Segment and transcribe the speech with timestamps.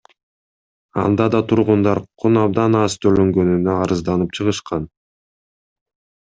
[1.01, 4.89] Анда да тургундар кун абдан аз төлөнгөнүнө арызданып чыгышкан.